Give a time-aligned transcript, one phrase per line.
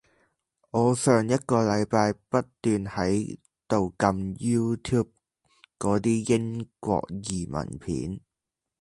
[0.71, 5.09] 我對上一個禮拜不斷喺度撳 YouTube
[5.77, 8.19] 嗰啲英國移民片